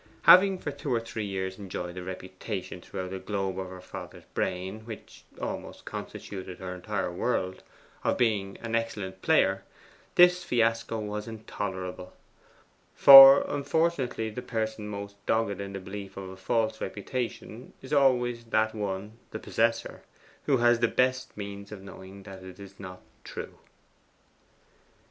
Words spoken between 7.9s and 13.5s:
of being an excellent player, this fiasco was intolerable; for